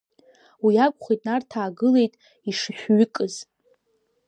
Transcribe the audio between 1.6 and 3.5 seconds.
гылеит ишышәҩыкыз…